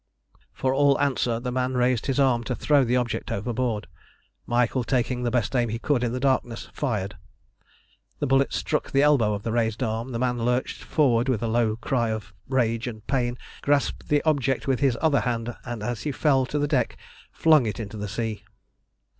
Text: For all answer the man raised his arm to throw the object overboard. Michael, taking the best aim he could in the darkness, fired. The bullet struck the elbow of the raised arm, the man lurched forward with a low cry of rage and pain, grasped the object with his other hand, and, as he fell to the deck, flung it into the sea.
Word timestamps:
For 0.51 0.73
all 0.73 0.99
answer 0.99 1.39
the 1.39 1.51
man 1.51 1.75
raised 1.75 2.07
his 2.07 2.19
arm 2.19 2.43
to 2.45 2.55
throw 2.55 2.83
the 2.83 2.95
object 2.97 3.31
overboard. 3.31 3.85
Michael, 4.47 4.83
taking 4.83 5.21
the 5.21 5.29
best 5.29 5.55
aim 5.55 5.69
he 5.69 5.77
could 5.77 6.03
in 6.03 6.11
the 6.11 6.19
darkness, 6.19 6.69
fired. 6.73 7.17
The 8.17 8.25
bullet 8.25 8.51
struck 8.51 8.89
the 8.89 9.03
elbow 9.03 9.35
of 9.35 9.43
the 9.43 9.51
raised 9.51 9.83
arm, 9.83 10.11
the 10.11 10.17
man 10.17 10.39
lurched 10.39 10.81
forward 10.81 11.29
with 11.29 11.43
a 11.43 11.47
low 11.47 11.75
cry 11.75 12.09
of 12.09 12.33
rage 12.49 12.87
and 12.87 13.05
pain, 13.05 13.37
grasped 13.61 14.07
the 14.09 14.23
object 14.23 14.65
with 14.65 14.79
his 14.79 14.97
other 15.03 15.19
hand, 15.19 15.55
and, 15.65 15.83
as 15.83 16.01
he 16.01 16.11
fell 16.11 16.47
to 16.47 16.57
the 16.57 16.67
deck, 16.67 16.97
flung 17.31 17.67
it 17.67 17.79
into 17.79 17.97
the 17.97 18.07
sea. 18.09 18.43